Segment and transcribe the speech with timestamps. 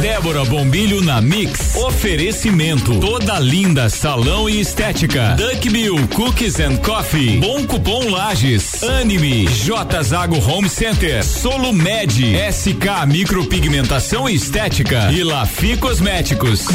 [0.00, 1.74] Débora Bombilho na Mix.
[1.76, 2.98] Oferecimento.
[3.00, 5.36] Toda linda salão e estética.
[5.36, 7.38] Duck Bill Cookies and Coffee.
[7.38, 8.82] Bom Cupom Lages.
[8.82, 9.46] Anime.
[9.46, 11.22] J Zago Home Center.
[11.22, 12.10] Solo Med.
[12.50, 15.12] SK Micropigmentação e Estética.
[15.12, 16.66] E Lafi Cosméticos.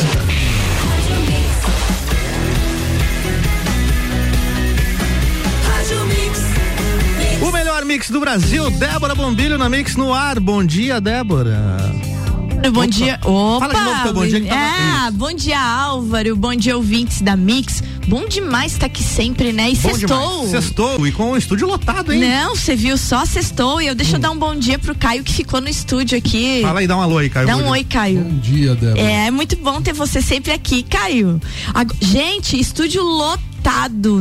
[7.42, 10.40] O melhor mix do Brasil, Débora Bombilho na Mix no ar.
[10.40, 12.15] Bom dia, Débora.
[12.72, 12.88] Bom Opa.
[12.88, 13.20] dia.
[13.24, 13.68] Opa.
[13.68, 15.08] Fala de novo teu bom dia que tava...
[15.08, 16.36] É, bom dia, Álvaro.
[16.36, 17.84] Bom dia, ouvintes da Mix.
[18.08, 19.70] Bom demais estar tá aqui sempre, né?
[19.70, 20.48] E sextou.
[20.48, 22.22] Sextou e com o estúdio lotado, hein?
[22.22, 23.82] Não, você viu só sextou.
[23.82, 24.16] E eu deixo hum.
[24.16, 26.62] eu dar um bom dia pro Caio que ficou no estúdio aqui.
[26.62, 27.48] Fala aí, dá um alô aí, Caio.
[27.48, 28.22] Dá um oi, Caio.
[28.22, 29.00] Bom dia, Débora.
[29.00, 31.40] É, é muito bom ter você sempre aqui, Caio.
[32.02, 33.46] Gente, estúdio lotado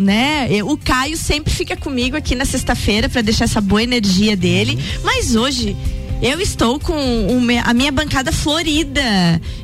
[0.00, 0.48] né?
[0.64, 5.00] O Caio sempre fica comigo aqui na sexta-feira para deixar essa boa energia dele, uhum.
[5.04, 5.76] mas hoje
[6.22, 6.94] eu estou com
[7.64, 9.02] a minha bancada florida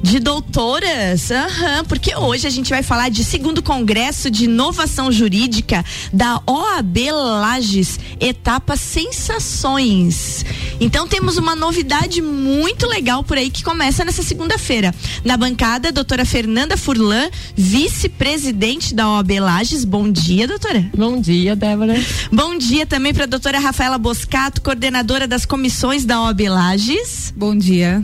[0.02, 5.84] de doutoras, uhum, porque hoje a gente vai falar de segundo congresso de inovação jurídica
[6.12, 10.45] da OAB Lages, etapa Sensações.
[10.80, 14.95] Então temos uma novidade muito legal por aí que começa nessa segunda-feira.
[15.24, 19.84] Na bancada, a doutora Fernanda Furlan, vice-presidente da OAB Lages.
[19.84, 20.90] Bom dia, doutora.
[20.96, 21.95] Bom dia, Débora.
[22.32, 27.32] Bom dia também para a doutora Rafaela Boscato, coordenadora das comissões da OAB Lages.
[27.37, 28.02] Bom dia.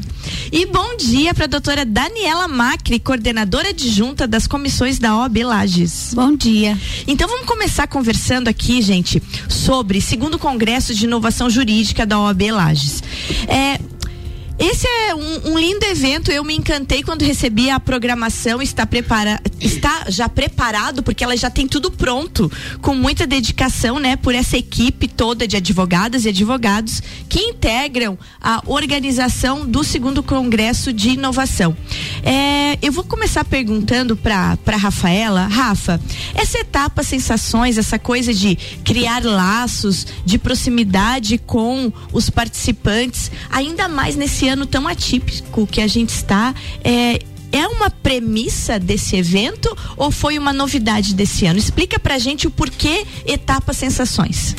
[0.53, 6.13] E bom dia para a doutora Daniela Macri, coordenadora adjunta das comissões da OAB Lages.
[6.15, 6.79] Bom dia.
[7.07, 13.03] Então vamos começar conversando aqui, gente, sobre segundo congresso de inovação jurídica da OAB Lages.
[13.49, 13.81] É,
[14.59, 16.31] esse é um, um, lindo evento.
[16.31, 18.63] Eu me encantei quando recebi a programação.
[18.63, 24.17] Está, prepara, está já preparado, porque ela já tem tudo pronto, com muita dedicação, né,
[24.17, 30.93] por essa equipe toda de advogadas e advogados que integram a organização do segundo Congresso
[30.93, 31.77] de Inovação.
[32.29, 35.47] É, eu vou começar perguntando para Rafaela.
[35.47, 36.01] Rafa,
[36.35, 44.17] essa etapa sensações, essa coisa de criar laços de proximidade com os participantes, ainda mais
[44.17, 46.53] nesse ano tão atípico que a gente está,
[46.83, 47.21] é,
[47.53, 51.61] é uma premissa desse evento ou foi uma novidade desse ano?
[51.61, 54.57] Explica pra gente o porquê Etapa Sensações.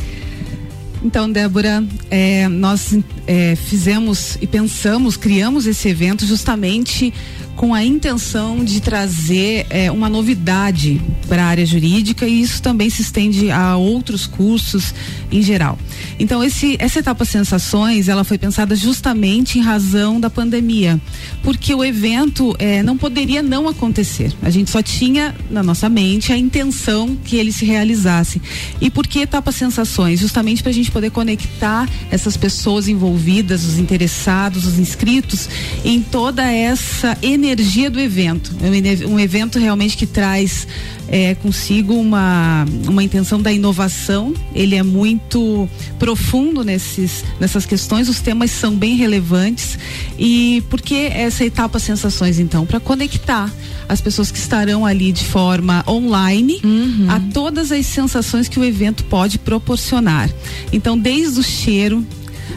[1.03, 2.97] Então, Débora, é, nós
[3.27, 7.13] é, fizemos e pensamos, criamos esse evento justamente
[7.57, 12.87] com a intenção de trazer é, uma novidade para a área jurídica e isso também
[12.87, 14.93] se estende a outros cursos
[15.31, 15.77] em geral.
[16.19, 21.01] Então esse, essa etapa sensações ela foi pensada justamente em razão da pandemia,
[21.41, 24.31] porque o evento é, não poderia não acontecer.
[24.43, 28.39] A gente só tinha na nossa mente a intenção que ele se realizasse.
[28.79, 30.19] E por que etapa sensações?
[30.19, 35.49] Justamente para a gente poder conectar essas pessoas envolvidas, os interessados, os inscritos
[35.83, 38.51] em toda essa energia energia do evento.
[38.61, 40.67] É um evento realmente que traz
[41.07, 44.33] é, consigo uma, uma intenção da inovação.
[44.53, 49.79] Ele é muito profundo nesses, nessas questões, os temas são bem relevantes.
[50.17, 52.65] E por que essa etapa Sensações, então?
[52.65, 53.51] Para conectar
[53.87, 57.07] as pessoas que estarão ali de forma online uhum.
[57.09, 60.29] a todas as sensações que o evento pode proporcionar.
[60.73, 62.05] Então, desde o cheiro,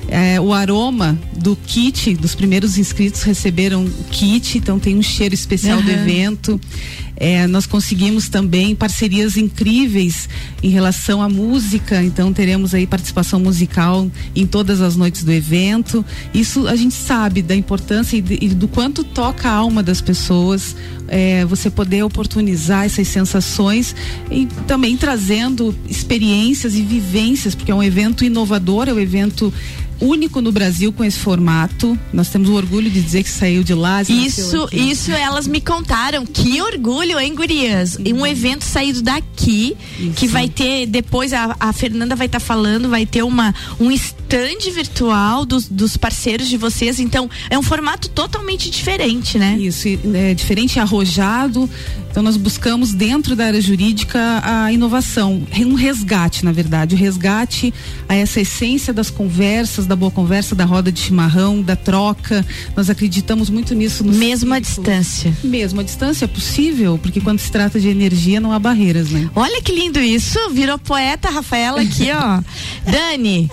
[0.08, 5.34] é, o aroma do kit, dos primeiros inscritos receberam o kit, então tem um cheiro
[5.34, 5.84] especial uhum.
[5.84, 6.60] do evento.
[7.20, 10.26] É, nós conseguimos também parcerias incríveis
[10.62, 16.02] em relação à música, então teremos aí participação musical em todas as noites do evento.
[16.32, 20.00] Isso a gente sabe da importância e, de, e do quanto toca a alma das
[20.00, 20.74] pessoas.
[21.12, 23.96] É, você poder oportunizar essas sensações
[24.30, 29.52] e também trazendo experiências e vivências, porque é um evento inovador, é um evento
[30.00, 31.98] único no Brasil com esse formato.
[32.12, 34.02] Nós temos o orgulho de dizer que saiu de lá.
[34.02, 36.24] Isso, isso elas me contaram.
[36.24, 37.98] Que orgulho, hein, gurias?
[38.04, 40.12] E um evento saído daqui, isso.
[40.12, 43.90] que vai ter, depois a, a Fernanda vai estar tá falando, vai ter uma, um
[43.90, 46.98] stand virtual dos, dos parceiros de vocês.
[46.98, 49.56] Então, é um formato totalmente diferente, né?
[49.58, 51.68] Isso, é diferente, arrojado.
[52.10, 57.72] Então, nós buscamos dentro da área jurídica a inovação, um resgate, na verdade, o resgate
[58.08, 62.46] a essa essência das conversas, da boa conversa, da roda de chimarrão, da troca.
[62.76, 64.04] Nós acreditamos muito nisso.
[64.04, 65.36] Mesmo à distância.
[65.42, 69.28] Mesmo à distância é possível, porque quando se trata de energia não há barreiras, né?
[69.34, 72.40] Olha que lindo isso, virou poeta Rafaela aqui, ó.
[72.88, 73.50] Dani,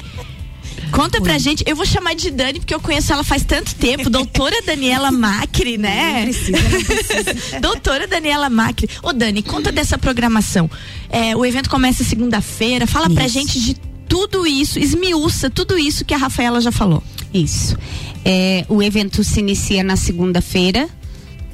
[0.91, 4.09] Conta pra gente, eu vou chamar de Dani porque eu conheço ela faz tanto tempo,
[4.09, 6.19] doutora Daniela Macri, né?
[6.19, 7.59] Não precisa, não precisa.
[7.59, 8.89] doutora Daniela Macri.
[9.03, 10.69] Ô Dani, conta dessa programação.
[11.09, 13.15] É, o evento começa segunda-feira, fala Isso.
[13.15, 13.75] pra gente de
[14.07, 17.03] tudo isso, esmiuça tudo isso que a Rafaela já falou.
[17.33, 17.77] Isso.
[18.23, 20.89] É, o evento se inicia na segunda-feira,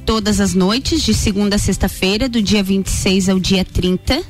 [0.06, 4.22] todas as noites, de segunda a sexta-feira, do dia 26 ao dia 30.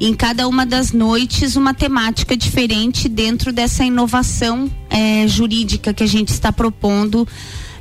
[0.00, 6.06] Em cada uma das noites, uma temática diferente dentro dessa inovação é, jurídica que a
[6.06, 7.26] gente está propondo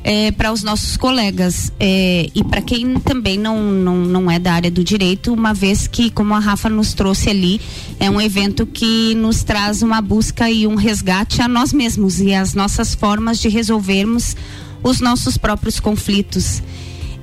[0.03, 4.53] é, para os nossos colegas é, e para quem também não, não, não é da
[4.53, 7.61] área do direito, uma vez que, como a Rafa nos trouxe ali,
[7.99, 12.33] é um evento que nos traz uma busca e um resgate a nós mesmos e
[12.33, 14.35] as nossas formas de resolvermos
[14.83, 16.61] os nossos próprios conflitos.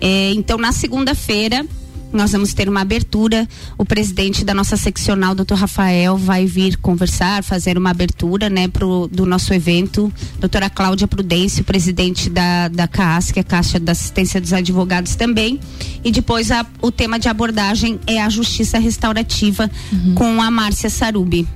[0.01, 1.67] É, então, na segunda-feira,
[2.13, 3.47] nós vamos ter uma abertura.
[3.77, 9.09] O presidente da nossa seccional, doutor Rafael, vai vir conversar, fazer uma abertura, né, pro,
[9.09, 10.13] do nosso evento.
[10.39, 15.15] Doutora Cláudia Prudêncio, presidente da, da CAAS, que é a Caixa da Assistência dos Advogados
[15.15, 15.61] também.
[16.05, 20.15] E depois a, o tema de abordagem é a justiça restaurativa uhum.
[20.15, 21.47] com a Márcia Sarubi.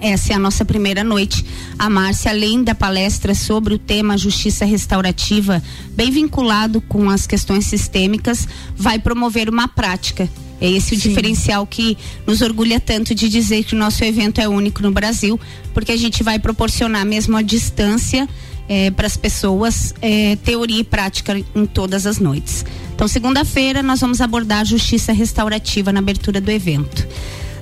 [0.00, 1.44] Essa é a nossa primeira noite.
[1.78, 5.62] A Márcia, além da palestra sobre o tema justiça restaurativa,
[5.92, 8.46] bem vinculado com as questões sistêmicas,
[8.76, 10.28] vai promover uma prática.
[10.60, 11.08] É esse o Sim.
[11.08, 11.96] diferencial que
[12.26, 15.38] nos orgulha tanto de dizer que o nosso evento é único no Brasil,
[15.72, 18.28] porque a gente vai proporcionar mesmo a distância
[18.68, 22.64] é, para as pessoas é, teoria e prática em todas as noites.
[22.94, 27.06] Então, segunda-feira, nós vamos abordar a justiça restaurativa na abertura do evento.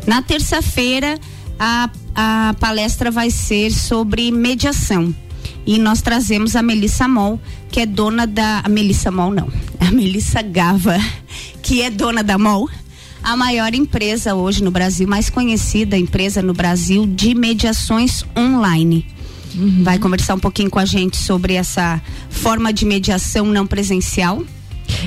[0.07, 1.19] Na terça-feira,
[1.65, 5.15] a, a palestra vai ser sobre mediação.
[5.65, 8.63] E nós trazemos a Melissa Mol, que é dona da.
[8.65, 9.49] A Melissa Mol, não.
[9.79, 10.99] A Melissa Gava,
[11.63, 12.69] que é dona da Mol,
[13.23, 19.07] a maior empresa hoje no Brasil, mais conhecida empresa no Brasil de mediações online.
[19.55, 19.85] Uhum.
[19.85, 24.43] Vai conversar um pouquinho com a gente sobre essa forma de mediação não presencial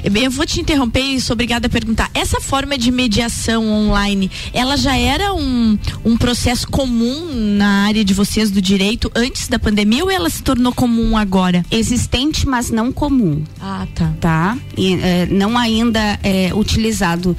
[0.03, 2.09] eu vou te interromper e sou obrigada a perguntar.
[2.13, 8.13] Essa forma de mediação online, ela já era um, um processo comum na área de
[8.13, 11.65] vocês do direito antes da pandemia ou ela se tornou comum agora?
[11.69, 13.43] Existente, mas não comum.
[13.59, 14.13] Ah, tá.
[14.19, 14.57] Tá?
[14.77, 17.35] E, é, não ainda é, utilizado.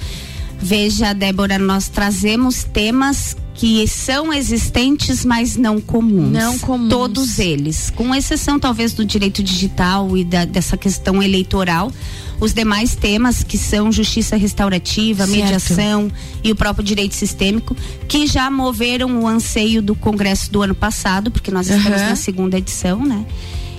[0.58, 6.30] Veja, Débora, nós trazemos temas que são existentes, mas não comuns.
[6.30, 6.90] Não comuns.
[6.90, 11.90] Todos eles, com exceção talvez do direito digital e da, dessa questão eleitoral.
[12.38, 15.38] Os demais temas que são justiça restaurativa, certo.
[15.38, 16.12] mediação
[16.44, 21.30] e o próprio direito sistêmico, que já moveram o anseio do Congresso do ano passado,
[21.30, 22.08] porque nós estamos uhum.
[22.08, 23.24] na segunda edição, né?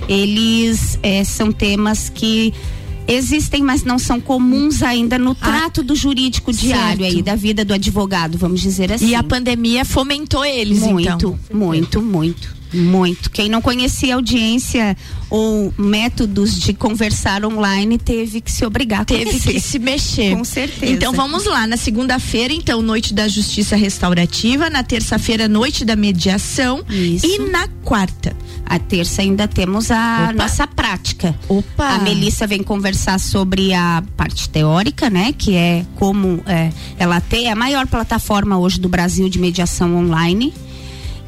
[0.08, 2.52] Eles é, são temas que
[3.06, 7.16] existem, mas não são comuns ainda no ah, trato do jurídico diário certo.
[7.16, 9.08] aí, da vida do advogado, vamos dizer assim.
[9.08, 11.38] E a pandemia fomentou eles, muito, então.
[11.52, 12.57] Muito, muito, muito.
[12.72, 13.30] Muito.
[13.30, 14.96] Quem não conhecia audiência
[15.30, 19.52] ou métodos de conversar online teve que se obrigar a Teve conhecer.
[19.52, 20.36] que se mexer.
[20.36, 20.92] Com certeza.
[20.92, 21.66] Então vamos lá.
[21.66, 24.70] Na segunda-feira, então, noite da justiça restaurativa.
[24.70, 26.82] Na terça-feira, noite da mediação.
[26.88, 27.26] Isso.
[27.26, 28.34] E na quarta.
[28.64, 30.32] A terça ainda temos a Opa.
[30.34, 31.34] nossa prática.
[31.48, 31.88] Opa.
[31.94, 35.32] A Melissa vem conversar sobre a parte teórica, né?
[35.36, 40.52] Que é como é, ela tem a maior plataforma hoje do Brasil de mediação online.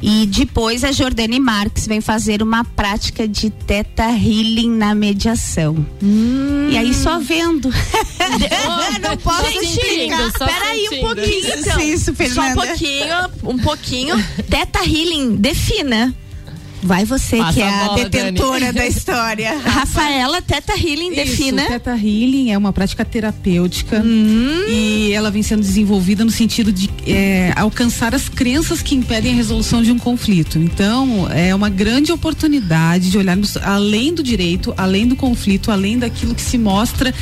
[0.01, 5.85] E depois a Jordane Marques vem fazer uma prática de teta healing na mediação.
[6.01, 6.69] Hum.
[6.71, 7.69] E aí só vendo.
[7.69, 10.31] oh, não posso explicar.
[10.33, 11.79] Peraí um pouquinho então.
[11.81, 14.25] Isso, só um pouquinho, um pouquinho.
[14.49, 16.15] Teta healing, defina.
[16.83, 18.73] Vai você Passa que é a, bola, detentora Dani.
[18.73, 19.57] da história.
[19.63, 21.65] Rafaela, Teta Healing, Isso, defina.
[21.67, 24.65] Teta Healing é uma prática terapêutica hum.
[24.67, 29.35] e ela vem sendo desenvolvida no sentido de é, alcançar as crenças que impedem a
[29.35, 30.57] resolução de um conflito.
[30.57, 36.33] Então, é uma grande oportunidade de olharmos além do direito, além do conflito, além daquilo
[36.33, 37.13] que se mostra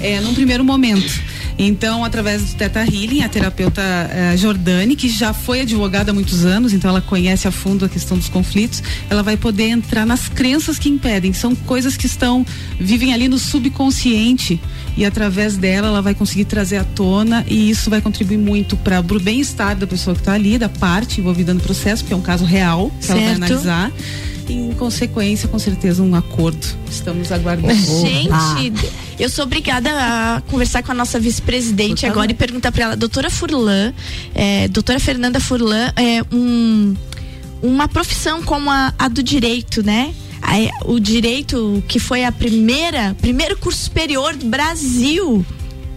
[0.00, 1.12] é, num primeiro momento.
[1.58, 6.44] Então, através do Teta Healing, a terapeuta eh, Jordane, que já foi advogada há muitos
[6.44, 10.28] anos, então ela conhece a fundo a questão dos conflitos, ela vai poder entrar nas
[10.28, 11.32] crenças que impedem.
[11.32, 12.44] São coisas que estão,
[12.78, 14.60] vivem ali no subconsciente
[14.96, 19.00] e através dela ela vai conseguir trazer à tona e isso vai contribuir muito para
[19.00, 22.22] o bem-estar da pessoa que está ali, da parte envolvida no processo, porque é um
[22.22, 23.20] caso real que certo.
[23.20, 23.92] ela vai analisar
[24.52, 26.66] em consequência, com certeza, um acordo.
[26.90, 27.74] Estamos aguardando.
[27.74, 28.56] Gente, ah.
[29.18, 33.30] eu sou obrigada a conversar com a nossa vice-presidente agora e perguntar para ela, doutora
[33.30, 33.92] Furlan,
[34.34, 36.94] é, doutora Fernanda Furlan, é um,
[37.62, 40.14] uma profissão como a, a do direito, né?
[40.84, 45.44] o direito que foi a primeira, primeiro curso superior do Brasil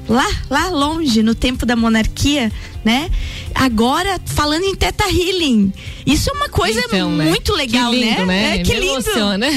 [0.08, 2.52] lá, lá longe, no tempo da monarquia,
[2.88, 3.12] né?
[3.54, 5.74] Agora, falando em Teta Healing,
[6.06, 7.26] isso é uma coisa então, né?
[7.26, 7.58] muito né?
[7.58, 8.26] legal, que lindo, né?
[8.26, 8.56] né?
[8.56, 8.94] É, que Me lindo.
[8.94, 9.48] Emociona.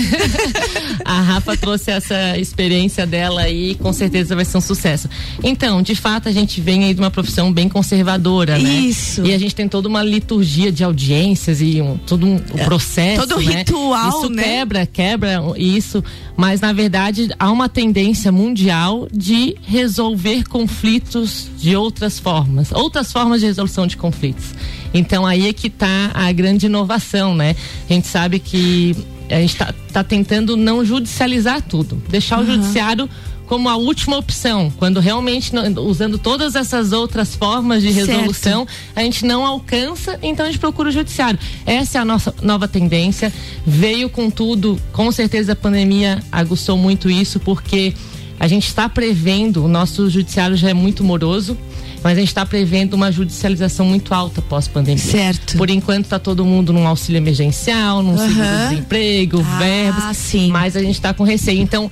[1.05, 5.09] a Rafa trouxe essa experiência dela aí, com certeza vai ser um sucesso.
[5.45, 8.69] Então, de fato, a gente vem aí de uma profissão bem conservadora, né?
[8.69, 9.25] Isso.
[9.25, 13.29] E a gente tem toda uma liturgia de audiências e um, todo um, um processo,
[13.29, 13.59] Todo né?
[13.59, 14.43] ritual, isso né?
[14.43, 16.03] quebra, quebra isso,
[16.37, 23.20] mas na verdade há uma tendência mundial de resolver conflitos de outras formas, outras formas
[23.39, 24.55] de resolução de conflitos.
[24.93, 27.55] Então aí é que está a grande inovação, né?
[27.89, 28.97] A gente sabe que
[29.29, 32.45] a gente está tá tentando não judicializar tudo, deixar uhum.
[32.45, 33.09] o judiciário
[33.51, 38.93] como a última opção, quando realmente usando todas essas outras formas de resolução, certo.
[38.95, 41.37] a gente não alcança, então a gente procura o judiciário.
[41.67, 43.33] Essa é a nossa nova tendência.
[43.67, 47.93] Veio com tudo, com certeza a pandemia aguçou muito isso, porque
[48.39, 51.59] a gente está prevendo, o nosso judiciário já é muito moroso,
[52.03, 55.03] mas a gente está prevendo uma judicialização muito alta pós-pandemia.
[55.03, 55.57] Certo.
[55.57, 58.29] Por enquanto está todo mundo num auxílio emergencial, num uhum.
[58.29, 60.49] seguro-desemprego, ah, verbos, sim.
[60.51, 61.61] mas a gente está com receio.
[61.61, 61.91] Então,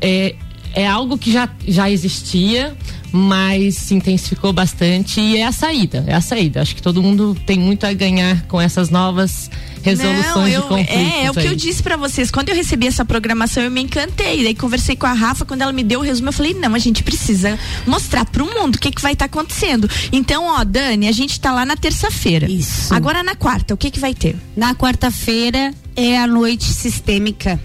[0.00, 0.34] é,
[0.74, 2.74] é algo que já, já existia,
[3.10, 6.62] mas se intensificou bastante e é a saída, é a saída.
[6.62, 9.50] Acho que todo mundo tem muito a ganhar com essas novas
[9.82, 10.94] resoluções Não, eu, de conflitos.
[10.94, 12.30] É, é o que eu disse para vocês.
[12.30, 14.42] Quando eu recebi essa programação, eu me encantei.
[14.42, 16.78] Daí conversei com a Rafa, quando ela me deu o resumo, eu falei: "Não, a
[16.78, 19.88] gente precisa mostrar pro mundo o que que vai estar tá acontecendo".
[20.12, 22.50] Então, ó, Dani, a gente tá lá na terça-feira.
[22.50, 22.94] Isso.
[22.94, 24.36] Agora na quarta, o que que vai ter?
[24.56, 27.60] Na quarta-feira é a noite sistêmica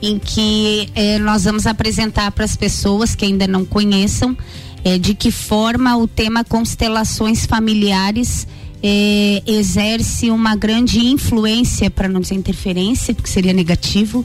[0.00, 4.36] em que eh, nós vamos apresentar para as pessoas que ainda não conheçam
[4.84, 8.46] eh, de que forma o tema constelações familiares
[8.82, 14.24] eh, exerce uma grande influência, para não dizer interferência, porque seria negativo,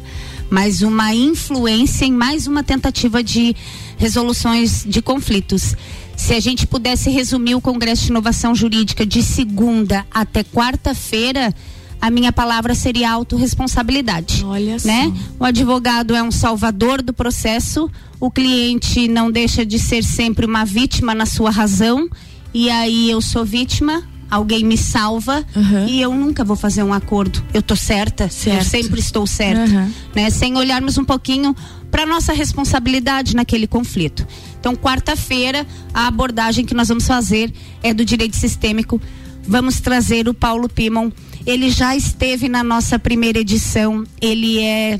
[0.50, 3.56] mas uma influência em mais uma tentativa de
[3.98, 5.76] resoluções de conflitos.
[6.16, 11.54] Se a gente pudesse resumir o Congresso de Inovação Jurídica de segunda até quarta-feira,
[12.02, 14.44] a minha palavra seria autorresponsabilidade.
[14.44, 15.06] Olha né?
[15.06, 15.36] Só.
[15.40, 17.90] O advogado é um salvador do processo,
[18.20, 22.10] o cliente não deixa de ser sempre uma vítima na sua razão,
[22.54, 25.88] e aí eu sou vítima, alguém me salva uhum.
[25.88, 27.44] e eu nunca vou fazer um acordo.
[27.54, 28.58] Eu tô certa, certo.
[28.58, 29.92] eu sempre estou certa, uhum.
[30.16, 30.30] né?
[30.30, 31.56] Sem olharmos um pouquinho
[31.92, 34.26] para nossa responsabilidade naquele conflito.
[34.60, 39.00] Então, quarta-feira, a abordagem que nós vamos fazer é do direito sistêmico.
[39.46, 41.12] Vamos trazer o Paulo Pimon
[41.46, 44.04] ele já esteve na nossa primeira edição.
[44.22, 45.00] Ele é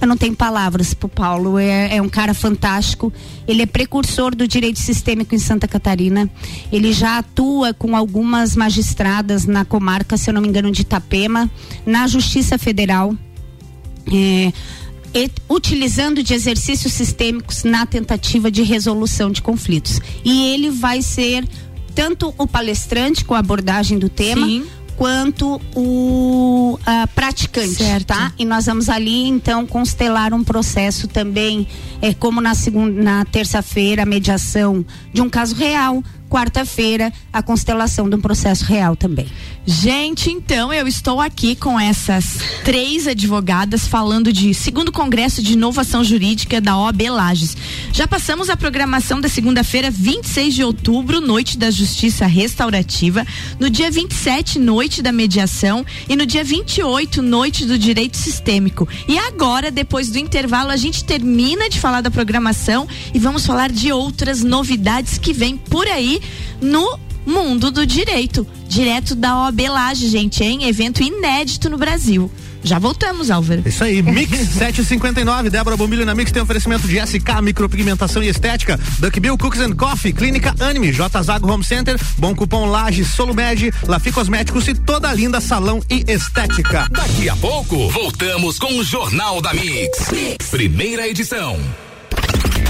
[0.00, 1.58] eu não tenho palavras para o Paulo.
[1.58, 3.12] É, é, um cara fantástico.
[3.46, 6.28] Ele é precursor do direito sistêmico em Santa Catarina.
[6.72, 11.50] Ele já atua com algumas magistradas na comarca, se eu não me engano, de Itapema,
[11.86, 13.14] na Justiça Federal.
[14.12, 14.52] É,
[15.14, 20.00] e, utilizando de exercícios sistêmicos na tentativa de resolução de conflitos.
[20.24, 21.48] E ele vai ser
[21.94, 28.06] tanto o palestrante com a abordagem do tema, Sim quanto o uh, praticante, certo.
[28.06, 28.32] tá?
[28.38, 31.66] E nós vamos ali então constelar um processo também,
[32.00, 36.02] é como na segunda, na terça-feira a mediação de um caso real,
[36.34, 39.28] quarta-feira a constelação de um processo real também.
[39.64, 46.02] Gente, então eu estou aqui com essas três advogadas falando de segundo congresso de inovação
[46.02, 47.56] jurídica da OAB Lages.
[47.92, 53.24] Já passamos a programação da segunda-feira, 26 de outubro, noite da Justiça Restaurativa,
[53.60, 58.88] no dia 27, noite da mediação e no dia 28, noite do direito sistêmico.
[59.06, 63.70] E agora, depois do intervalo, a gente termina de falar da programação e vamos falar
[63.70, 66.20] de outras novidades que vem por aí
[66.60, 72.30] no mundo do direito, direto da OAB Laje, gente, em evento inédito no Brasil.
[72.62, 73.62] Já voltamos, Álvaro.
[73.66, 78.80] Isso aí, Mix 759, Débora Bombilho na Mix tem oferecimento de SK, micropigmentação e estética,
[78.98, 83.70] Duck Bill Cookies and Coffee, Clínica Anime, J Zago Home Center, Bom Cupom Laje, Solumed,
[83.86, 86.88] Lafi Cosméticos e toda a linda salão e estética.
[86.90, 90.10] Daqui a pouco, voltamos com o Jornal da mix.
[90.10, 90.48] mix.
[90.50, 91.58] Primeira edição.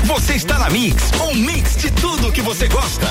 [0.04, 3.06] Você está na Mix, um mix de tudo que você gosta.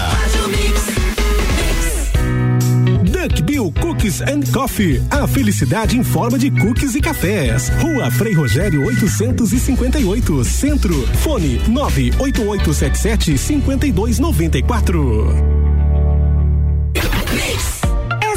[3.10, 5.02] Duck Bill Cookies and Coffee.
[5.10, 7.70] A felicidade em forma de cookies e cafés.
[7.82, 11.08] Rua Frei Rogério 858, Centro.
[11.18, 15.73] Fone 98877 5294.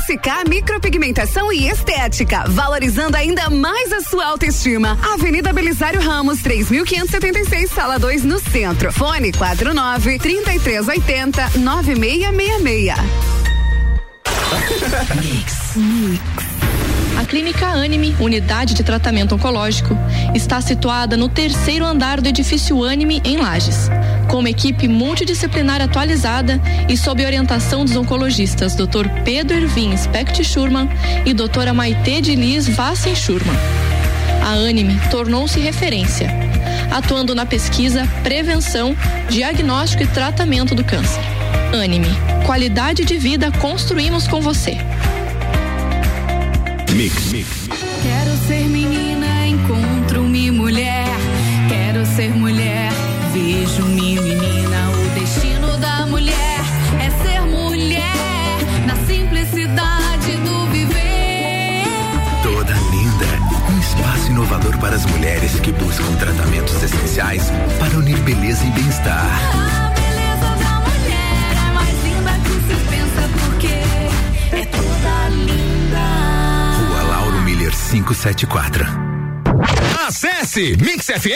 [0.07, 4.97] SK Micropigmentação e Estética, valorizando ainda mais a sua autoestima.
[5.03, 8.93] Avenida Belisário Ramos, 3576, sala 2, no centro.
[8.93, 12.95] Fone 49 3380 9666.
[15.21, 15.75] Mix.
[15.75, 16.57] Mix.
[17.19, 19.97] A Clínica Anime, unidade de tratamento oncológico,
[20.35, 23.89] está situada no terceiro andar do edifício Anime, em Lages.
[24.29, 29.09] Com uma equipe multidisciplinar atualizada e sob orientação dos oncologistas Dr.
[29.25, 30.89] Pedro Ervin Specht Schurman
[31.25, 33.57] e doutora Maite de Liz Vassen Schurman.
[34.43, 36.31] A Anime tornou-se referência,
[36.91, 38.97] atuando na pesquisa, prevenção,
[39.29, 41.23] diagnóstico e tratamento do câncer.
[41.73, 42.09] Anime,
[42.45, 44.79] qualidade de vida construímos com você.
[46.93, 47.33] Mix.
[47.33, 47.49] Mix.
[48.03, 48.86] Quero ser menina,
[64.87, 67.51] para as mulheres que buscam tratamentos essenciais
[67.81, 69.27] para unir beleza e bem-estar.
[69.53, 73.67] A beleza da mulher é mais linda que se pensa porque
[74.55, 75.99] é toda linda.
[76.79, 79.06] Rua Lauro Miller 574.
[80.07, 81.35] Acesse mixfm.com.br.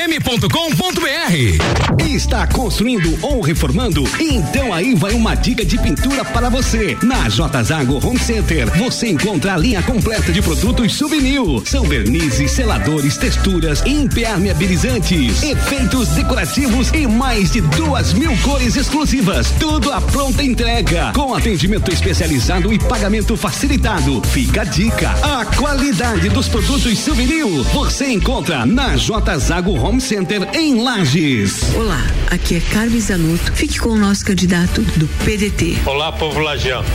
[2.09, 4.05] Está construindo ou reformando?
[4.21, 6.97] Então aí vai uma dica de pintura para você.
[7.03, 11.41] Na J Zago Home Center, você encontra a linha completa de produtos souvenir.
[11.65, 19.51] São vernizes, seladores, texturas, impermeabilizantes, efeitos decorativos e mais de duas mil cores exclusivas.
[19.59, 24.23] Tudo à pronta entrega, com atendimento especializado e pagamento facilitado.
[24.29, 28.20] Fica a dica: a qualidade dos produtos souvenir você encontra
[28.67, 31.75] na J Zago Home Center em Lages.
[31.75, 32.01] Olá,
[32.31, 33.53] aqui é Carmen Zanotto.
[33.53, 35.79] Fique com o nosso candidato do PDT.
[35.87, 36.87] Olá, povo lagiano.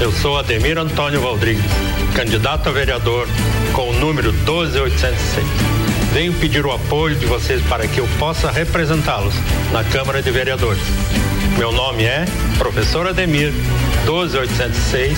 [0.00, 1.64] Eu sou Ademir Antônio Valdrigues,
[2.14, 3.28] candidato a vereador
[3.72, 5.46] com o número 12806.
[6.12, 9.34] Venho pedir o apoio de vocês para que eu possa representá-los
[9.72, 10.82] na Câmara de Vereadores.
[11.56, 12.24] Meu nome é
[12.58, 13.52] Professor Ademir
[14.04, 15.16] 12806,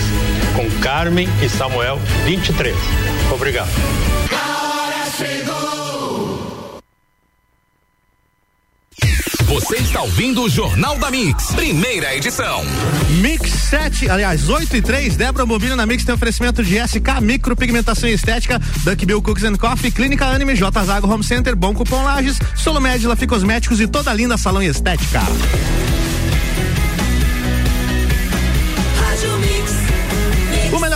[0.54, 2.76] com Carmen e Samuel 23.
[3.32, 3.70] Obrigado.
[9.54, 12.64] Você está ouvindo o Jornal da Mix, primeira edição.
[13.20, 18.08] Mix 7, aliás, 8 e 3, Débora Bobina na Mix tem oferecimento de SK, micropigmentação
[18.08, 22.36] estética, Duck Bill Cookies and Coffee, Clínica Anime, J Zago Home Center, Bom Cupom Lages,
[22.56, 25.20] Solomed, Lafi Cosméticos e toda linda salão estética.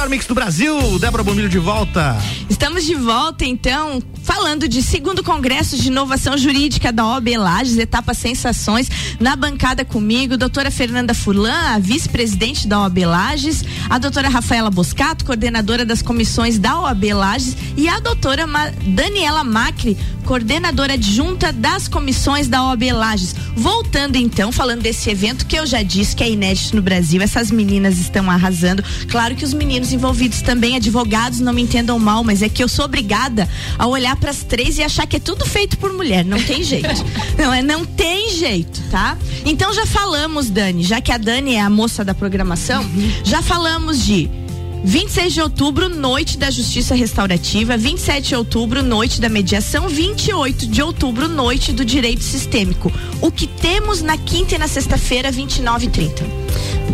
[0.08, 2.16] Mix do Brasil, Débora Bombilho de volta.
[2.48, 8.14] Estamos de volta, então, falando de segundo congresso de inovação jurídica da OAB Lages, etapa
[8.14, 14.70] Sensações, na bancada comigo, doutora Fernanda Furlan, a vice-presidente da OAB Lages, a doutora Rafaela
[14.70, 21.52] Boscato, coordenadora das comissões da OAB Lages, e a doutora Ma Daniela Macri, coordenadora adjunta
[21.52, 23.34] das comissões da OAB Lages.
[23.56, 27.50] Voltando então, falando desse evento que eu já disse que é inédito no Brasil, essas
[27.50, 28.84] meninas estão arrasando.
[29.08, 32.68] Claro que os meninos envolvidos também, advogados, não me entendam mal, mas é que eu
[32.68, 36.24] sou obrigada a olhar para as três e achar que é tudo feito por mulher.
[36.24, 37.04] Não tem jeito.
[37.36, 39.18] não é, não tem jeito, tá?
[39.44, 42.84] Então já falamos, Dani, já que a Dani é a moça da programação,
[43.24, 44.30] já falamos de
[44.84, 47.76] 26 de outubro, noite da Justiça Restaurativa.
[47.76, 49.88] 27 de outubro, noite da mediação.
[49.88, 52.92] 28 de outubro, noite do direito sistêmico.
[53.20, 56.24] O que temos na quinta e na sexta-feira, 29 e 30?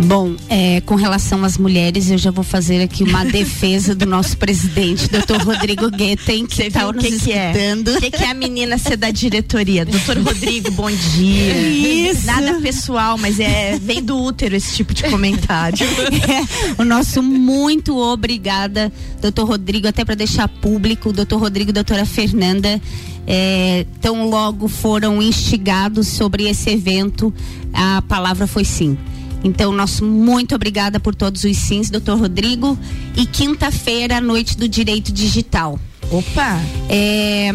[0.02, 4.36] Bom, é, com relação às mulheres, eu já vou fazer aqui uma defesa do nosso
[4.36, 7.52] presidente, doutor Rodrigo Guetem, que está nos que que é?
[7.52, 7.88] escutando.
[7.88, 9.84] O que, que é a menina ser da diretoria?
[9.84, 12.10] Doutor Rodrigo, bom dia.
[12.10, 12.26] Isso.
[12.26, 15.78] Nada pessoal, mas é vem do útero esse tipo de comentário.
[16.24, 22.04] É, o nosso muito obrigada, doutor Rodrigo, até para deixar público, doutor Rodrigo e doutora
[22.04, 22.80] Fernanda.
[23.26, 27.32] É, tão logo foram instigados sobre esse evento,
[27.72, 28.98] a palavra foi sim.
[29.44, 32.78] Então, nosso muito obrigada por todos os sims, doutor Rodrigo.
[33.14, 35.78] E quinta-feira, noite do direito digital.
[36.10, 36.58] Opa!
[36.88, 37.52] É,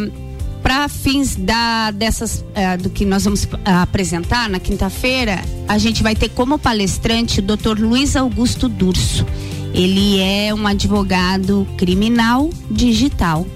[0.62, 6.04] para fins da dessas eh, do que nós vamos ah, apresentar na quinta-feira, a gente
[6.04, 7.80] vai ter como palestrante o Dr.
[7.80, 9.25] Luiz Augusto Durso.
[9.73, 13.47] Ele é um advogado criminal digital.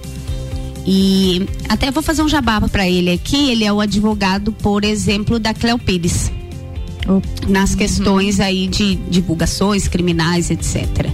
[0.86, 3.50] E até vou fazer um jabá para ele aqui.
[3.52, 6.32] Ele é o advogado, por exemplo, da Cleo Pires.
[7.48, 11.10] Nas questões aí de divulgações criminais, etc.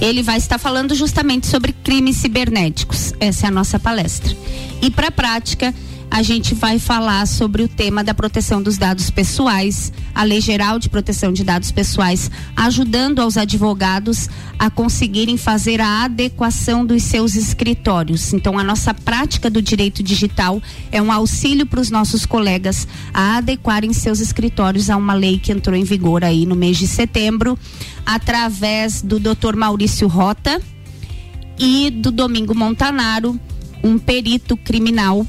[0.00, 3.12] Ele vai estar falando justamente sobre crimes cibernéticos.
[3.20, 4.36] Essa é a nossa palestra.
[4.80, 5.74] E para a prática,
[6.10, 10.78] a gente vai falar sobre o tema da proteção dos dados pessoais, a Lei Geral
[10.78, 17.36] de Proteção de Dados Pessoais, ajudando aos advogados a conseguirem fazer a adequação dos seus
[17.36, 18.32] escritórios.
[18.32, 23.36] Então, a nossa prática do direito digital é um auxílio para os nossos colegas a
[23.36, 27.56] adequarem seus escritórios a uma lei que entrou em vigor aí no mês de setembro,
[28.04, 29.54] através do Dr.
[29.54, 30.60] Maurício Rota
[31.56, 33.38] e do Domingo Montanaro,
[33.82, 35.24] um perito criminal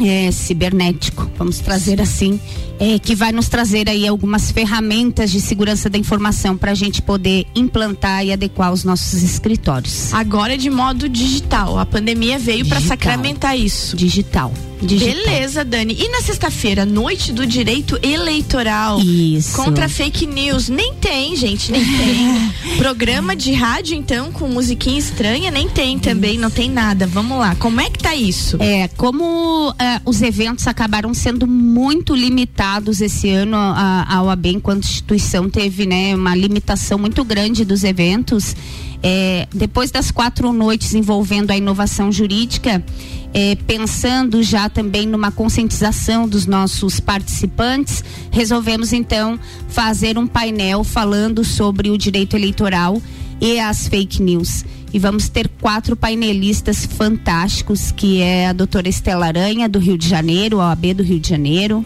[0.00, 2.38] é, cibernético, vamos trazer assim,
[2.78, 7.02] é, que vai nos trazer aí algumas ferramentas de segurança da informação para a gente
[7.02, 10.12] poder implantar e adequar os nossos escritórios.
[10.14, 11.78] Agora de modo digital.
[11.78, 13.96] A pandemia veio para sacramentar isso.
[13.96, 14.52] Digital.
[14.80, 15.24] Digital.
[15.24, 15.96] Beleza, Dani.
[15.98, 19.00] E na sexta-feira, noite do direito eleitoral.
[19.00, 19.56] Isso.
[19.56, 20.68] Contra fake news.
[20.68, 22.52] Nem tem, gente, nem tem.
[22.78, 27.08] Programa de rádio, então, com musiquinha estranha, nem tem também, não tem nada.
[27.08, 27.56] Vamos lá.
[27.56, 28.56] Como é que tá isso?
[28.60, 32.67] É, como eh, os eventos acabaram sendo muito limitados
[33.00, 38.54] esse ano, a, a OAB, enquanto instituição, teve né, uma limitação muito grande dos eventos.
[39.02, 42.84] É, depois das quatro noites envolvendo a inovação jurídica,
[43.32, 51.44] é, pensando já também numa conscientização dos nossos participantes, resolvemos então fazer um painel falando
[51.44, 53.00] sobre o direito eleitoral
[53.40, 54.64] e as fake news.
[54.92, 60.08] E vamos ter quatro painelistas fantásticos, que é a doutora Estela Aranha, do Rio de
[60.08, 61.84] Janeiro, OAB do Rio de Janeiro.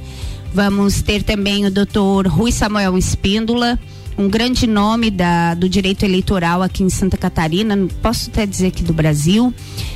[0.55, 3.79] Vamos ter também o doutor Rui Samuel Espíndola,
[4.19, 8.83] um grande nome da, do direito eleitoral aqui em Santa Catarina, posso até dizer aqui
[8.83, 9.53] do Brasil.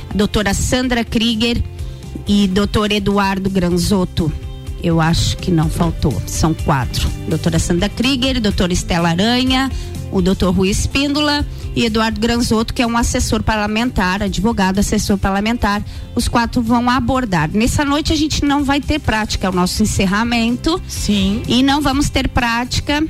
[0.09, 1.61] A doutora Sandra Krieger
[2.27, 4.31] e doutor Eduardo Granzotto.
[4.81, 7.07] Eu acho que não faltou, são quatro.
[7.27, 9.71] Doutora Sandra Krieger, doutora Estela Aranha,
[10.11, 15.83] o doutor Rui Espíndola e Eduardo Granzotto, que é um assessor parlamentar, advogado, assessor parlamentar.
[16.15, 17.49] Os quatro vão abordar.
[17.51, 20.81] Nessa noite a gente não vai ter prática, é o nosso encerramento.
[20.87, 21.43] Sim.
[21.47, 23.03] E não vamos ter prática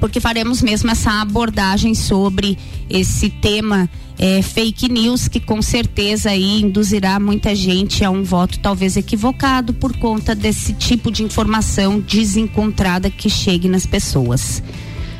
[0.00, 2.58] porque faremos mesmo essa abordagem sobre
[2.90, 8.58] esse tema eh, fake news que com certeza aí induzirá muita gente a um voto
[8.58, 14.62] talvez equivocado por conta desse tipo de informação desencontrada que chegue nas pessoas.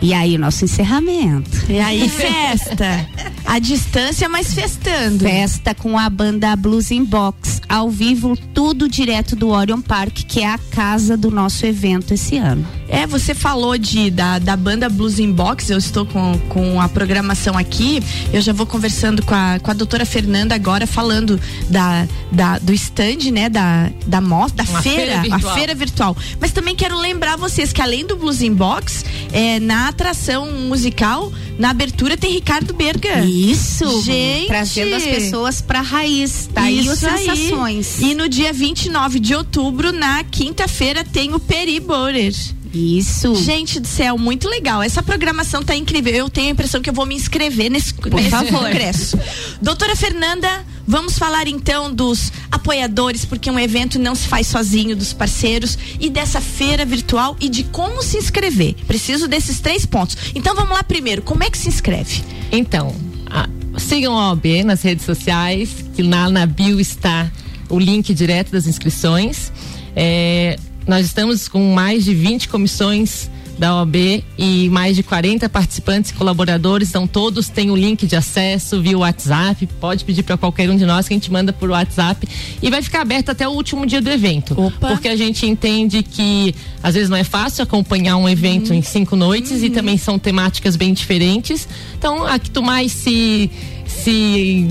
[0.00, 1.50] E aí o nosso encerramento.
[1.68, 3.06] E aí, festa.
[3.44, 5.24] A distância, mas festando.
[5.24, 10.40] Festa com a banda Blues in Box, ao vivo, tudo direto do Orion Park, que
[10.40, 12.66] é a casa do nosso evento esse ano.
[12.88, 16.88] É, você falou de, da, da banda Blues in Box, eu estou com, com a
[16.88, 22.08] programação aqui, eu já vou conversando com a, com a doutora Fernanda agora, falando da,
[22.32, 26.16] da, do stand, né, da, da mostra, da Uma feira, feira a feira virtual.
[26.40, 31.30] Mas também quero lembrar vocês que além do Blues in Box, é, na atração musical,
[31.58, 33.20] na abertura tem Ricardo Berga.
[33.24, 34.46] Isso, Gente!
[34.46, 37.26] trazendo as pessoas pra raiz, tá os Isso aí.
[37.26, 38.00] sensações.
[38.00, 42.32] E no dia 29 de outubro, na quinta-feira, tem o Peri Borer.
[42.72, 43.34] Isso.
[43.36, 44.82] Gente do céu, muito legal.
[44.82, 46.12] Essa programação tá incrível.
[46.14, 49.18] Eu tenho a impressão que eu vou me inscrever nesse, nesse congresso.
[49.62, 50.48] Doutora Fernanda,
[50.86, 56.08] vamos falar então dos apoiadores, porque um evento não se faz sozinho, dos parceiros e
[56.10, 58.74] dessa feira virtual e de como se inscrever.
[58.86, 60.16] Preciso desses três pontos.
[60.34, 62.22] Então vamos lá primeiro, como é que se inscreve?
[62.52, 62.94] Então,
[63.30, 67.30] a- sigam a OAB nas redes sociais, que lá na bio está
[67.68, 69.52] o link direto das inscrições.
[69.94, 76.12] É, nós estamos com mais de 20 comissões da OAB e mais de 40 participantes
[76.12, 80.70] e colaboradores, então todos têm o link de acesso via WhatsApp, pode pedir para qualquer
[80.70, 82.26] um de nós que a gente manda por WhatsApp
[82.62, 84.58] e vai ficar aberto até o último dia do evento.
[84.58, 84.88] Opa.
[84.88, 89.16] Porque a gente entende que às vezes não é fácil acompanhar um evento em cinco
[89.16, 91.68] noites e também são temáticas bem diferentes.
[91.98, 93.50] Então, a que tu mais se
[93.86, 94.68] se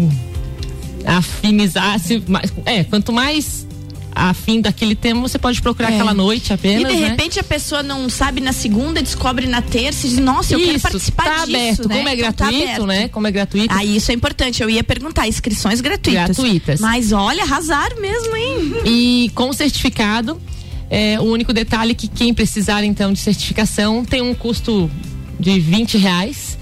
[1.05, 3.66] afinizar, se, mais, é, quanto mais
[4.13, 5.95] afim daquele tema, você pode procurar É.
[5.95, 7.07] aquela noite apenas, e de né?
[7.09, 10.71] repente a pessoa não sabe na segunda, descobre na terça e diz, nossa, eu quero
[10.77, 11.55] Isso, participar tá disso.
[11.55, 11.87] aberto.
[11.89, 11.95] né?
[11.97, 12.85] Como é Então tá gratuito, aberto.
[12.87, 13.07] né?
[13.09, 13.75] Como é gratuito.
[13.75, 14.63] Ah, isso é importante.
[14.63, 16.35] Eu ia perguntar, inscrições gratuitas.
[16.37, 16.79] Gratuitas.
[16.79, 18.73] Mas olha, arrasaram mesmo, hein?
[18.85, 20.41] E com certificado,
[20.89, 24.89] é, o único detalhe é que quem precisar então de certificação tem um custo
[25.39, 26.56] de 20 reais.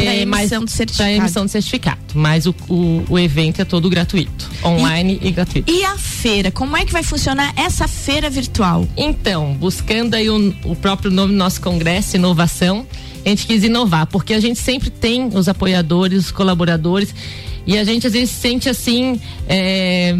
[0.00, 1.10] Pra é, emissão do certificado.
[1.10, 1.98] Pra emissão do certificado.
[2.14, 4.50] Mas o, o, o evento é todo gratuito.
[4.64, 5.70] Online e, gratuito.
[5.70, 8.86] E a feira, como é que vai funcionar essa feira virtual?
[8.96, 12.86] Então, buscando aí o, o próprio nome do nosso congresso, inovação,
[13.24, 17.14] a gente quis inovar, porque a gente sempre tem os apoiadores, os colaboradores,
[17.66, 20.16] e a gente às vezes sente assim, é,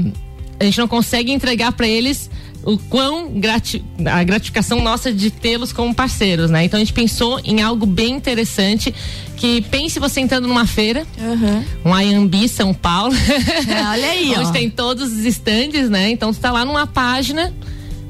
[0.60, 2.30] a gente não consegue entregar para eles
[2.64, 6.64] o quão grati a gratificação nossa de tê-los como parceiros, né?
[6.64, 8.94] Então a gente pensou em algo bem interessante
[9.36, 11.04] que pense você entrando numa feira,
[11.84, 14.52] um Ayambi São Paulo, É, olha aí, onde ó.
[14.52, 16.10] tem todos os estandes, né?
[16.10, 17.52] Então tu tá lá numa página,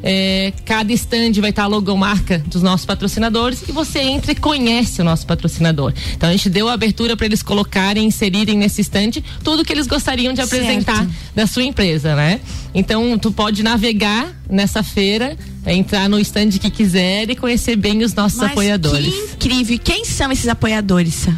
[0.03, 5.01] é, cada estande vai estar a logomarca dos nossos patrocinadores e você entra e conhece
[5.01, 5.93] o nosso patrocinador.
[6.15, 9.87] Então a gente deu a abertura para eles colocarem, inserirem nesse estande tudo que eles
[9.87, 11.12] gostariam de apresentar Certo.
[11.35, 12.41] da sua empresa, né?
[12.75, 18.03] Então tu pode navegar nessa feira, é, entrar no estande que quiser e conhecer bem
[18.03, 19.15] os nossos Mas apoiadores.
[19.38, 19.79] Que incrível.
[19.83, 21.29] Quem são esses apoiadores?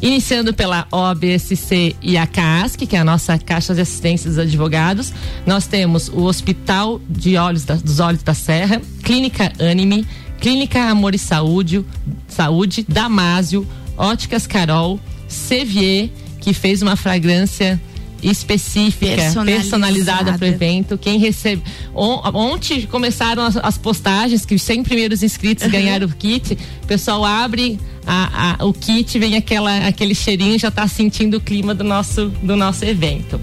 [0.00, 5.12] Iniciando pela OBSC e a CASC, que é a nossa Caixa de Assistência dos Advogados,
[5.44, 10.06] nós temos o Hospital de Olhos da- dos Olhos da Serra, Clínica Anime,
[10.40, 11.84] Clínica Amor e Saúde,
[12.28, 17.80] Saúde Damásio, Óticas Carol, Sevier, que fez uma fragrância
[18.22, 19.60] específica, Personalizada.
[19.62, 20.96] personalizada para o evento.
[20.98, 21.62] Quem recebe.
[21.94, 26.56] On- ontem começaram as, as postagens que os 100 primeiros inscritos ganharam o kit.
[26.82, 31.40] O pessoal abre a- a- o kit, vem aquela, aquele cheirinho, já está sentindo o
[31.40, 33.40] clima do nosso, do nosso evento.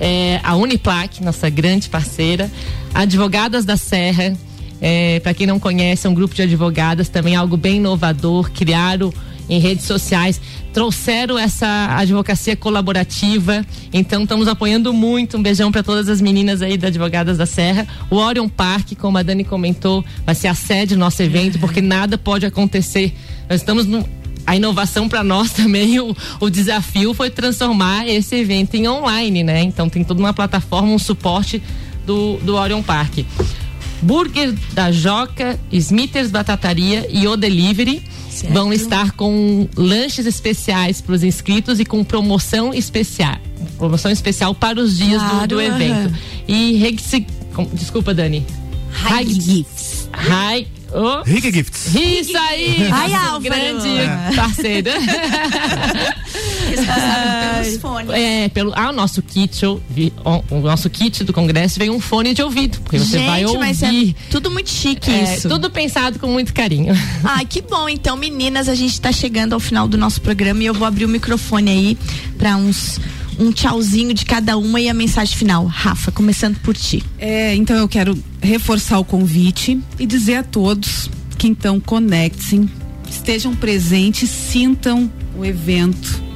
[0.00, 2.50] É, a Uniplac, nossa grande parceira,
[2.94, 4.34] Advogadas da Serra,
[5.22, 9.12] para quem não conhece, é um grupo de advogadas também algo bem inovador, criaram
[9.48, 10.40] em redes sociais,
[10.72, 15.36] trouxeram essa advocacia colaborativa, então estamos apoiando muito.
[15.36, 17.86] Um beijão para todas as meninas aí da Advogadas da Serra.
[18.10, 21.80] O Orion Park, como a Dani comentou, vai ser a sede do nosso evento, porque
[21.80, 23.14] nada pode acontecer.
[23.48, 24.06] Nós estamos no,
[24.46, 29.62] a inovação para nós também, o, o desafio foi transformar esse evento em online, né?
[29.62, 31.62] Então tem toda uma plataforma, um suporte
[32.06, 33.18] do, do Orion Park.
[34.00, 38.02] Burger da Joca, Smithers Batataria e O Delivery
[38.46, 43.36] vão estar com lanches especiais para os inscritos e com promoção especial.
[43.76, 45.92] Promoção especial para os dias do- Claro, do, evento.
[46.08, 46.12] aham.
[46.46, 46.74] E
[47.54, 48.44] com- desculpa, Dani.
[48.90, 50.08] High Gifts.
[50.12, 50.66] High.
[50.92, 51.22] Oh.
[51.22, 51.94] Rig Gifts.
[51.94, 52.88] Isso aí!
[52.90, 53.40] Ai, Álvaro.
[53.42, 54.32] grande É.
[54.34, 54.90] parceiro.
[58.12, 62.34] É, pelo ah, o nosso kit, ó, o nosso kit do congresso veio um fone
[62.34, 63.58] de ouvido, porque você Gente, vai ouvir.
[63.58, 63.90] mas é
[64.30, 65.48] tudo muito chique É, isso.
[65.48, 66.94] Tudo pensado com muito carinho.
[67.24, 67.88] Ai, que bom.
[67.88, 71.04] Então, meninas, a gente tá chegando ao final do nosso programa e eu vou abrir
[71.04, 71.98] o microfone aí
[72.36, 72.98] para uns
[73.38, 75.64] um tchauzinho de cada uma e a mensagem final.
[75.66, 77.02] Rafa, começando por ti.
[77.18, 82.68] É, então eu quero reforçar o convite e dizer a todos que então conectem,
[83.08, 86.28] estejam presentes, sintam o evento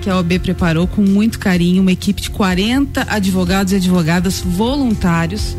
[0.00, 5.54] que a OAB preparou com muito carinho, uma equipe de 40 advogados e advogadas voluntários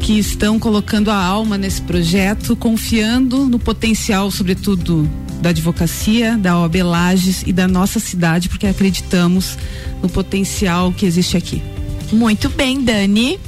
[0.00, 5.08] que estão colocando a alma nesse projeto, confiando no potencial, sobretudo
[5.40, 9.56] da advocacia, da OAB Lages e da nossa cidade, porque acreditamos
[10.02, 11.62] no potencial que existe aqui.
[12.12, 13.38] Muito bem, Dani.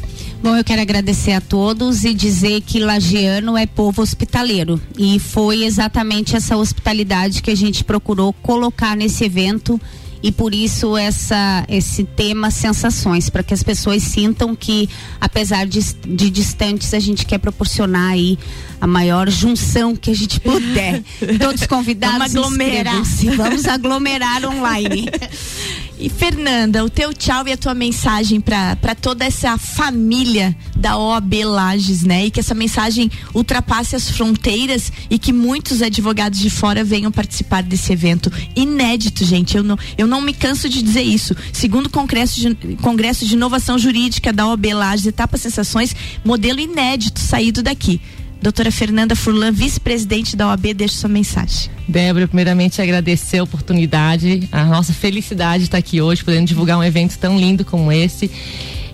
[0.43, 4.81] Bom, eu quero agradecer a todos e dizer que Lagiano é povo hospitaleiro.
[4.97, 9.81] E foi exatamente essa hospitalidade que a gente procurou colocar nesse evento.
[10.23, 14.89] E por isso essa, esse tema sensações, para que as pessoas sintam que,
[15.21, 18.39] apesar de, de distantes, a gente quer proporcionar aí
[18.81, 21.03] a maior junção que a gente puder.
[21.39, 22.33] Todos convidados.
[22.33, 23.03] Vamos aglomerar.
[23.37, 25.07] Vamos aglomerar online.
[26.01, 31.45] E Fernanda, o teu tchau e a tua mensagem para toda essa família da OAB
[31.45, 32.27] Lages, né?
[32.27, 37.65] E que essa mensagem ultrapasse as fronteiras e que muitos advogados de fora venham participar
[37.65, 39.57] desse evento inédito, gente.
[39.57, 41.35] Eu não, eu não me canso de dizer isso.
[41.53, 47.61] Segundo Congresso de, Congresso de Inovação Jurídica da OAB Lages, Etapa Sensações, modelo inédito saído
[47.61, 48.01] daqui.
[48.41, 51.71] Doutora Fernanda Furlan, vice-presidente da OAB, deixa sua mensagem.
[51.89, 56.85] Débora, primeiramente agradecer a oportunidade, a nossa felicidade de estar aqui hoje, podendo divulgar um
[56.85, 58.31] evento tão lindo como esse.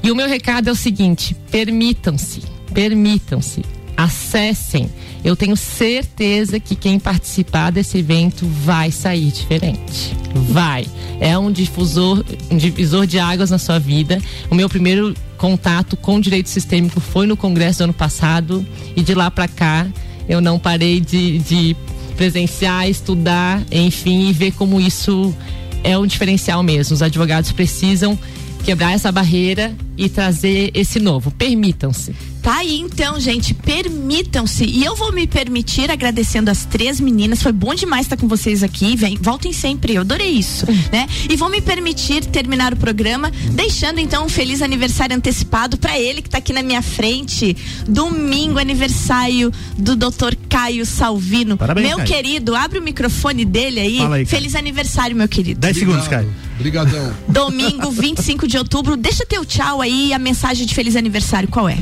[0.03, 3.63] E o meu recado é o seguinte: permitam-se, permitam-se,
[3.97, 4.89] acessem.
[5.25, 10.15] Eu tenho certeza que quem participar desse evento vai sair diferente.
[10.35, 10.87] Vai.
[11.21, 14.21] É um difusor, um divisor de águas na sua vida.
[14.51, 19.15] O meu primeiro contato com direito sistêmico foi no congresso do ano passado e de
[19.15, 19.87] lá para cá
[20.29, 21.77] eu não parei de, de
[22.17, 25.35] presenciar, estudar, enfim, e ver como isso
[25.83, 26.95] é um diferencial mesmo.
[26.95, 28.19] Os advogados precisam
[28.65, 31.31] quebrar essa barreira e trazer esse novo.
[31.31, 32.15] Permitam-se.
[32.45, 34.67] Tá aí então, gente, permitam-se.
[34.67, 37.43] E eu vou me permitir agradecendo as três meninas.
[37.43, 38.95] Foi bom demais estar com vocês aqui.
[38.95, 39.95] Vem, voltem sempre.
[39.95, 41.07] Eu adorei isso, né?
[41.27, 46.21] E vou me permitir terminar o programa deixando então um feliz aniversário antecipado para ele
[46.21, 47.57] que tá aqui na minha frente.
[47.89, 50.37] Domingo aniversário do Dr.
[50.47, 51.57] Caio Salvino.
[51.57, 52.09] Parabéns, meu Caio.
[52.11, 53.97] querido, abre o microfone dele aí.
[53.97, 55.61] Fala aí, feliz aniversário, meu querido.
[55.61, 56.31] 10 segundos, Caio.
[56.57, 57.11] Obrigadão.
[57.27, 58.99] Domingo, 25 de outubro.
[58.99, 61.49] Deixa teu tchau aí e a mensagem de feliz aniversário.
[61.49, 61.79] Qual é?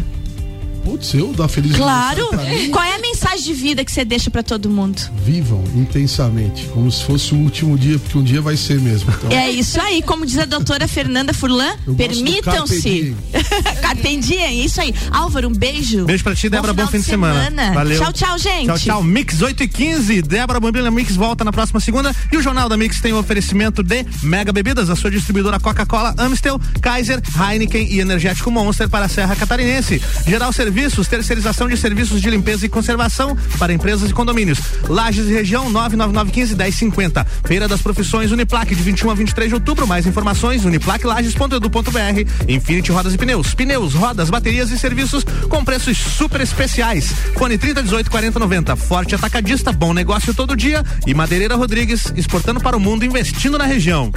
[0.85, 2.29] Putz, eu dar feliz Claro.
[2.71, 5.01] Qual é a mensagem de vida que você deixa pra todo mundo?
[5.25, 9.13] Vivam intensamente, como se fosse o último dia, porque um dia vai ser mesmo.
[9.13, 13.15] Então, É isso aí, como diz a doutora Fernanda Furlan, permitam-se.
[13.81, 14.93] Carpe diem, isso aí.
[15.11, 16.05] Álvaro, um beijo.
[16.05, 16.73] Beijo pra ti, Débora.
[16.73, 17.73] Bom final fim de semana.
[17.73, 18.01] Valeu.
[18.01, 18.67] Tchau, tchau, gente.
[18.67, 19.03] Tchau, tchau.
[19.03, 20.23] Mix 8 e 15.
[20.23, 22.15] Débora Bambina Mix volta na próxima segunda.
[22.33, 26.15] E o Jornal da Mix tem o oferecimento de Mega Bebidas, a sua distribuidora Coca-Cola,
[26.19, 30.03] Amstel, Kaiser, Heineken e Energético Monster para a Serra Catarinense.
[30.27, 34.59] Geral Serviço Serviços, terceirização de serviços de limpeza e conservação para empresas e condomínios.
[34.89, 37.27] Lages e região 99915 1050.
[37.45, 39.87] Feira das Profissões Uniplac de 21 a 23 de outubro.
[39.87, 42.49] Mais informações uniplaclages.edu.br.
[42.49, 43.53] Infinity Rodas e Pneus.
[43.53, 47.13] Pneus, rodas, baterias e serviços com preços super especiais.
[47.37, 48.75] Fone 30 18 40 90.
[48.75, 50.83] Forte Atacadista, bom negócio todo dia.
[51.07, 54.11] E Madeireira Rodrigues, exportando para o mundo, investindo na região.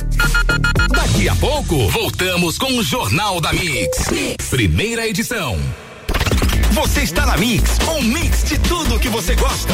[0.88, 4.06] Daqui a pouco, voltamos com o Jornal da Mix.
[4.50, 5.60] Primeira edição.
[6.76, 9.74] Você está na Mix, um mix de tudo que você gosta.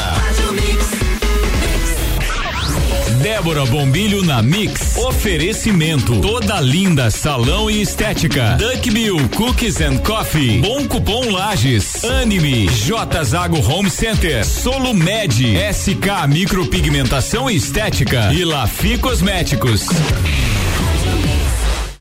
[3.24, 4.98] Débora Bombilho na Mix.
[4.98, 6.22] Oferecimento.
[6.22, 8.56] Toda linda salão e estética.
[8.56, 10.60] Duck Bill Cookies and Coffee.
[10.60, 12.06] Bom cupom Lages.
[12.06, 12.68] Anime.
[12.70, 14.46] J Zago Home Center.
[14.46, 15.34] Solo Med.
[15.74, 18.32] SK Micropigmentação e Estética.
[18.32, 19.88] E Lafi Cosméticos.